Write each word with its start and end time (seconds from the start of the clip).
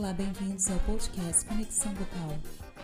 Olá, 0.00 0.14
bem-vindos 0.14 0.70
ao 0.70 0.78
podcast 0.78 1.44
Conexão 1.44 1.92
Vocal. 1.92 2.34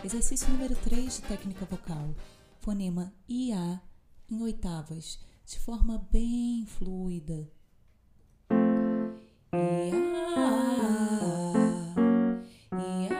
Exercício 0.05 0.47
número 0.49 0.75
3 0.75 1.15
de 1.15 1.23
técnica 1.23 1.65
vocal. 1.65 2.13
Fonema 2.59 3.11
IA 3.27 3.81
em 4.29 4.39
oitavas, 4.39 5.19
de 5.43 5.57
forma 5.57 6.07
bem 6.11 6.67
fluida. 6.67 7.49
IA, 9.51 9.97
IA, 12.77 13.17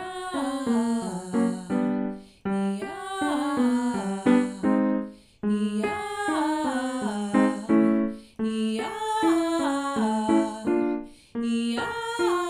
IA, 8.43 8.91
IA. 11.41 12.46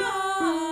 Oh. 0.00 0.67